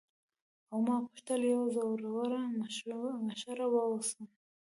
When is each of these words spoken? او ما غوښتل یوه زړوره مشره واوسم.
او 0.71 0.77
ما 0.87 0.95
غوښتل 1.05 1.41
یوه 1.53 1.65
زړوره 1.75 2.41
مشره 3.29 3.65
واوسم. 3.73 4.23